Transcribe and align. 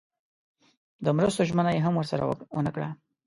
د 1.03 1.05
مرستو 1.17 1.47
ژمنه 1.49 1.71
یې 1.75 1.81
هم 1.85 1.93
ورسره 1.97 2.23
ونه 2.57 2.71
کړه. 2.75 2.89